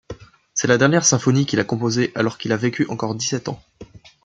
[0.55, 3.61] C'est la dernière symphonie qu'il a composée alors qu'il a vécu encore dix-sept ans.